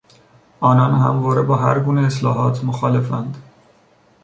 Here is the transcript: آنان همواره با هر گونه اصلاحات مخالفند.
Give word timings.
آنان 0.59 0.93
همواره 0.99 1.41
با 1.41 1.55
هر 1.55 1.79
گونه 1.79 2.01
اصلاحات 2.05 2.63
مخالفند. 2.63 3.37